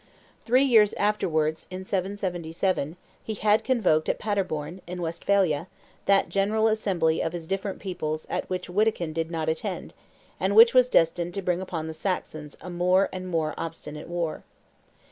[0.45, 5.67] Three years afterwards, in 777, he had convoked at Paderborn, in Westphalia,
[6.07, 9.93] that general assembly of his different peoples at which Wittikind did not attend,
[10.39, 14.43] and which was destined to bring upon the Saxons a more and more obstinate war.